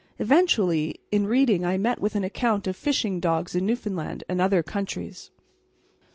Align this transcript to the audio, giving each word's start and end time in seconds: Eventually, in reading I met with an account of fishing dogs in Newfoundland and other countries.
Eventually, 0.17 0.99
in 1.11 1.27
reading 1.27 1.63
I 1.63 1.77
met 1.77 1.99
with 1.99 2.15
an 2.15 2.23
account 2.23 2.65
of 2.65 2.75
fishing 2.75 3.19
dogs 3.19 3.53
in 3.53 3.67
Newfoundland 3.67 4.23
and 4.27 4.41
other 4.41 4.63
countries. 4.63 5.29